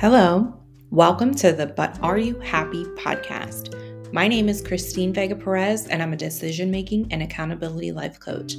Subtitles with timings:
[0.00, 0.58] Hello,
[0.88, 3.74] welcome to the But Are You Happy podcast.
[4.14, 8.54] My name is Christine Vega Perez, and I'm a decision making and accountability life coach.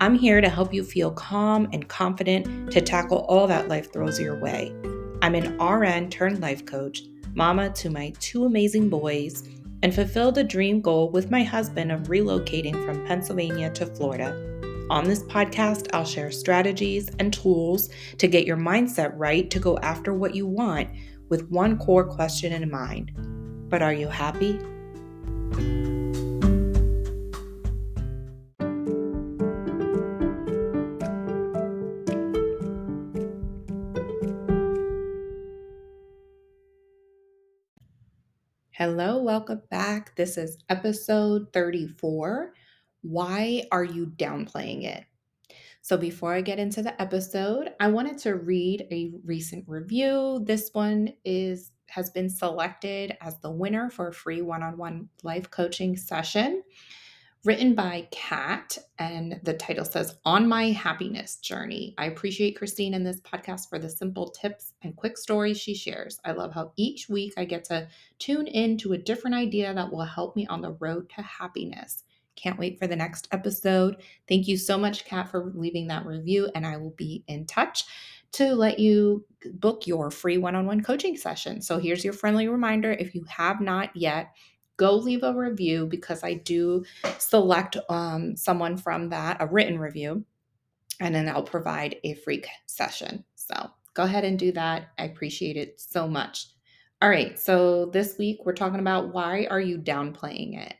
[0.00, 4.18] I'm here to help you feel calm and confident to tackle all that life throws
[4.18, 4.74] your way.
[5.22, 7.02] I'm an RN turned life coach,
[7.34, 9.48] mama to my two amazing boys,
[9.84, 14.32] and fulfilled a dream goal with my husband of relocating from Pennsylvania to Florida.
[14.90, 19.78] On this podcast, I'll share strategies and tools to get your mindset right to go
[19.78, 20.88] after what you want
[21.28, 23.12] with one core question in mind.
[23.70, 24.58] But are you happy?
[38.72, 40.16] Hello, welcome back.
[40.16, 42.54] This is episode 34
[43.02, 45.04] why are you downplaying it?
[45.82, 50.40] So, before I get into the episode, I wanted to read a recent review.
[50.44, 55.96] This one is has been selected as the winner for a free one-on-one life coaching
[55.96, 56.62] session
[57.44, 61.94] written by Kat, and the title says On My Happiness Journey.
[61.96, 66.20] I appreciate Christine in this podcast for the simple tips and quick stories she shares.
[66.24, 67.88] I love how each week I get to
[68.18, 72.04] tune in to a different idea that will help me on the road to happiness.
[72.36, 73.96] Can't wait for the next episode.
[74.28, 77.84] Thank you so much, Kat, for leaving that review, and I will be in touch
[78.32, 81.60] to let you book your free one on one coaching session.
[81.60, 84.32] So here's your friendly reminder if you have not yet,
[84.76, 86.84] go leave a review because I do
[87.18, 90.24] select um, someone from that, a written review,
[91.00, 93.24] and then I'll provide a free session.
[93.34, 94.90] So go ahead and do that.
[94.98, 96.46] I appreciate it so much.
[97.02, 100.74] All right, so this week we're talking about why are you downplaying it?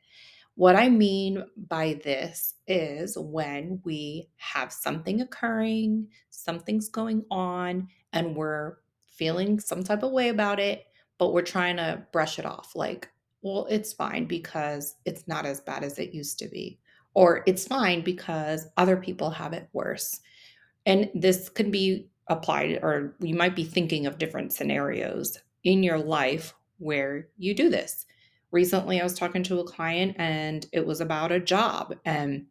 [0.60, 8.36] What I mean by this is when we have something occurring, something's going on, and
[8.36, 10.84] we're feeling some type of way about it,
[11.16, 13.08] but we're trying to brush it off like,
[13.40, 16.78] well, it's fine because it's not as bad as it used to be.
[17.14, 20.20] Or it's fine because other people have it worse.
[20.84, 25.98] And this can be applied, or you might be thinking of different scenarios in your
[25.98, 28.04] life where you do this
[28.50, 32.46] recently I was talking to a client and it was about a job and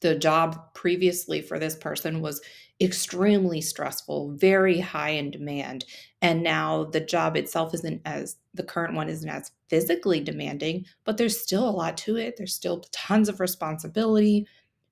[0.00, 2.42] the job previously for this person was
[2.80, 5.84] extremely stressful, very high in demand.
[6.20, 11.16] And now the job itself isn't as the current one isn't as physically demanding, but
[11.16, 12.36] there's still a lot to it.
[12.36, 14.46] There's still tons of responsibility,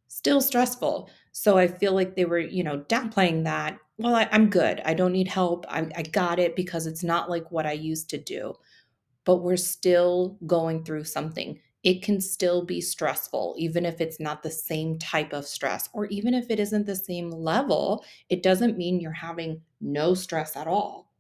[0.09, 1.11] still stressful.
[1.33, 3.79] So I feel like they were, you know, downplaying that.
[3.99, 4.81] Well, I, am good.
[4.85, 5.67] I don't need help.
[5.69, 8.55] I, I got it because it's not like what I used to do
[9.25, 11.61] but we're still going through something.
[11.83, 16.07] It can still be stressful, even if it's not the same type of stress, or
[16.07, 20.69] even if it isn't the same level, it doesn't mean you're having no stress at
[20.69, 21.13] all.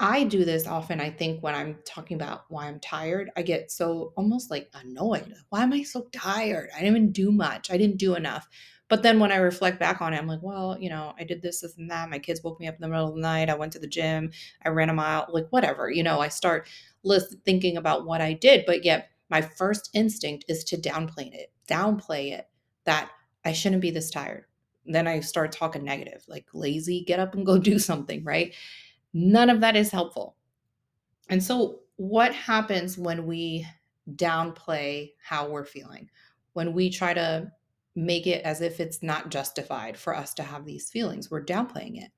[0.00, 3.30] I do this often, I think, when I'm talking about why I'm tired.
[3.36, 5.32] I get so almost like annoyed.
[5.50, 6.70] Why am I so tired?
[6.74, 7.70] I didn't even do much.
[7.70, 8.48] I didn't do enough.
[8.92, 11.40] But then when I reflect back on it, I'm like, well, you know, I did
[11.40, 12.10] this, this, and that.
[12.10, 13.48] My kids woke me up in the middle of the night.
[13.48, 14.30] I went to the gym.
[14.66, 15.90] I ran a mile, like whatever.
[15.90, 16.68] You know, I start
[17.02, 21.50] list thinking about what I did, but yet my first instinct is to downplay it,
[21.66, 22.50] downplay it
[22.84, 23.10] that
[23.46, 24.44] I shouldn't be this tired.
[24.84, 28.54] Then I start talking negative, like lazy, get up and go do something, right?
[29.14, 30.36] None of that is helpful.
[31.30, 33.66] And so, what happens when we
[34.16, 36.10] downplay how we're feeling?
[36.52, 37.52] When we try to
[37.94, 41.30] make it as if it's not justified for us to have these feelings.
[41.30, 42.10] We're downplaying it.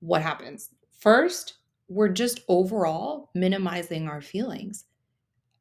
[0.00, 0.70] What happens?
[0.98, 1.54] First,
[1.88, 4.84] we're just overall minimizing our feelings.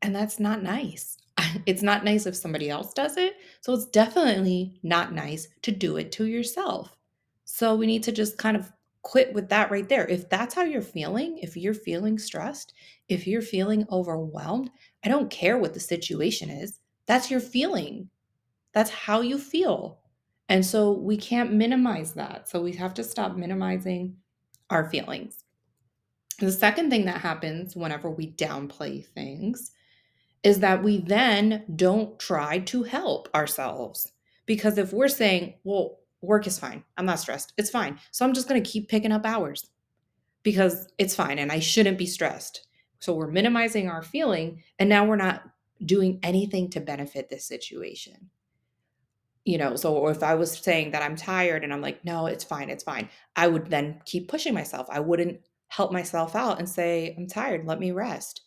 [0.02, 1.18] And that's not nice.
[1.66, 3.36] It's not nice if somebody else does it.
[3.62, 6.98] So it's definitely not nice to do it to yourself.
[7.46, 8.72] So we need to just kind of
[9.04, 10.08] quit with that right there.
[10.08, 12.74] If that's how you're feeling, if you're feeling stressed,
[13.10, 14.72] if you're feeling overwhelmed,
[15.06, 16.80] I don't care what the situation is.
[17.06, 18.10] That's your feeling.
[18.74, 20.00] That's how you feel.
[20.50, 22.50] And so we can't minimize that.
[22.50, 24.18] So we have to stop minimizing
[24.70, 25.46] our feelings.
[26.40, 29.72] The second thing that happens whenever we downplay things
[30.42, 34.12] is that we then don't try to help ourselves.
[34.46, 38.00] Because if we're saying, well, work is fine, I'm not stressed, it's fine.
[38.12, 39.70] So I'm just going to keep picking up hours
[40.42, 42.68] because it's fine and I shouldn't be stressed.
[43.00, 45.44] So we're minimizing our feeling and now we're not
[45.86, 48.30] doing anything to benefit this situation
[49.46, 52.44] you know so if i was saying that i'm tired and i'm like no it's
[52.44, 54.88] fine it's fine i would then keep pushing myself.
[54.90, 58.42] I wouldn't help myself out and say i'm tired let me rest.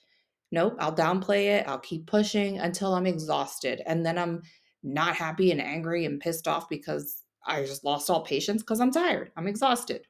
[0.52, 4.43] Nope i'll downplay it i'll keep pushing until i'm exhausted and then i'm
[4.82, 8.93] not happy and angry and pissed off because i just lost all patience because i'm
[8.93, 10.02] tired i'm exhausted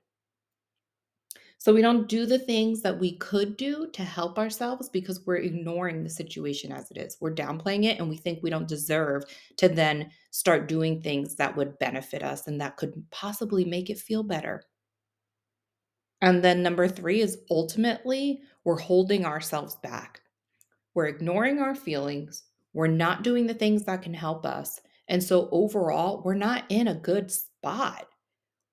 [1.59, 5.37] So we don't do the things that we could do to help ourselves because we're
[5.37, 7.17] ignoring the situation as it is.
[7.21, 9.25] We're downplaying it and we think we don't deserve
[9.57, 13.99] to then start doing things that would benefit us and that could possibly make it
[13.99, 14.65] feel better.
[16.21, 20.21] And then number three is ultimately we're holding ourselves back.
[20.95, 22.45] We're ignoring our feelings.
[22.73, 24.81] We're not doing the things that can help us.
[25.09, 28.07] And so overall, we're not in a good spot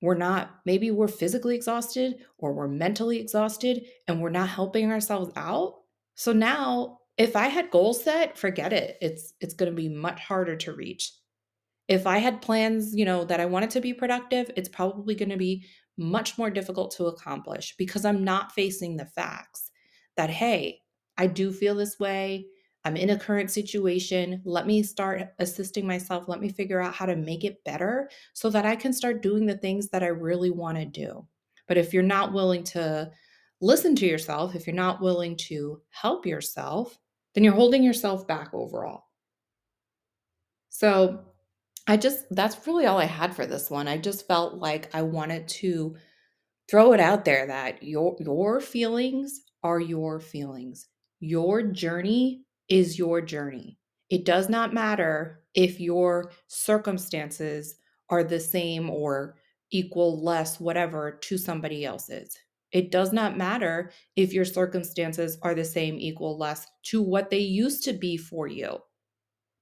[0.03, 5.31] we're not maybe we're physically exhausted or we're mentally exhausted and we're not helping ourselves
[5.38, 5.75] out.
[6.15, 8.97] So now if i had goals set forget it.
[9.00, 11.13] It's it's going to be much harder to reach.
[11.88, 15.29] If i had plans you know that i wanted to be productive it's probably going
[15.29, 15.65] to be
[15.97, 19.69] much more difficult to accomplish because i'm not facing the facts
[20.17, 20.79] that hey
[21.17, 22.47] i do feel this way
[22.85, 24.41] I'm in a current situation.
[24.44, 26.27] Let me start assisting myself.
[26.27, 29.45] Let me figure out how to make it better so that I can start doing
[29.45, 31.25] the things that I really want to do.
[31.68, 33.09] But if you're not willing to
[33.62, 37.00] listen to yourself, if you're not willing to help yourself,
[37.33, 39.06] then you're holding yourself back overall.
[40.69, 41.21] So,
[41.86, 43.89] I just, that's really all I had for this one.
[43.89, 45.97] I just felt like I wanted to
[46.69, 50.88] throw it out there that your your feelings are your feelings.
[51.19, 53.78] Your journey is your journey.
[54.10, 57.75] It does not matter if your circumstances
[58.10, 59.36] are the same or
[59.70, 62.36] equal, less, whatever to somebody else's.
[62.72, 67.38] It does not matter if your circumstances are the same, equal, less to what they
[67.38, 68.80] used to be for you.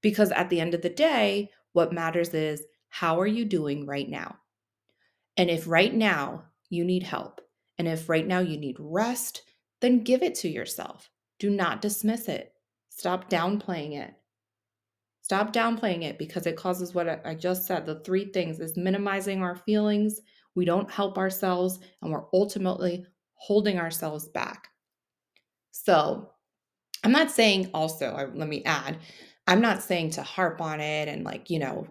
[0.01, 4.09] Because at the end of the day, what matters is how are you doing right
[4.09, 4.37] now?
[5.35, 7.41] And if right now you need help,
[7.77, 9.41] and if right now you need rest,
[9.81, 11.09] then give it to yourself.
[11.39, 12.53] Do not dismiss it.
[12.91, 14.13] Stop downplaying it.
[15.21, 19.41] Stop downplaying it because it causes what I just said the three things is minimizing
[19.41, 20.19] our feelings,
[20.55, 23.05] we don't help ourselves, and we're ultimately
[23.35, 24.67] holding ourselves back.
[25.71, 26.31] So,
[27.03, 28.99] I'm not saying also, let me add,
[29.47, 31.87] I'm not saying to harp on it and like, you know,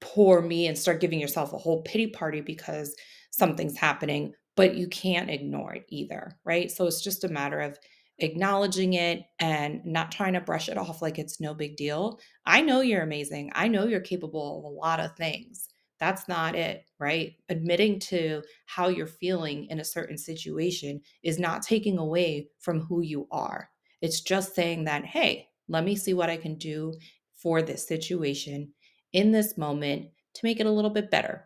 [0.00, 2.94] poor me and start giving yourself a whole pity party because
[3.30, 6.70] something's happening, but you can't ignore it either, right?
[6.70, 7.76] So it's just a matter of
[8.18, 12.18] acknowledging it and not trying to brush it off like it's no big deal.
[12.46, 13.52] I know you're amazing.
[13.54, 15.68] I know you're capable of a lot of things.
[16.00, 17.34] That's not it, right?
[17.48, 23.02] Admitting to how you're feeling in a certain situation is not taking away from who
[23.02, 23.70] you are.
[24.00, 26.94] It's just saying that, hey, let me see what I can do
[27.34, 28.72] for this situation
[29.12, 31.44] in this moment to make it a little bit better.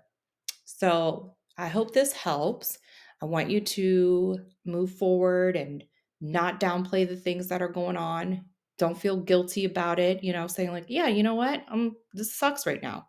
[0.64, 2.78] So I hope this helps.
[3.22, 5.84] I want you to move forward and
[6.22, 8.46] not downplay the things that are going on.
[8.78, 11.64] Don't feel guilty about it, you know, saying like, yeah, you know what?
[11.70, 13.08] Um this sucks right now.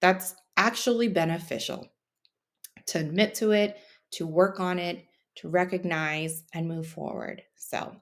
[0.00, 1.88] That's actually beneficial
[2.86, 3.78] to admit to it,
[4.12, 5.04] to work on it,
[5.36, 7.42] to recognize and move forward.
[7.56, 7.96] So,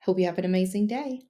[0.00, 1.22] hope you have an amazing day.